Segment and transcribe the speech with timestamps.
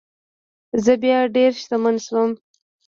[0.83, 2.29] زه بیا ډیر شتمن شوم.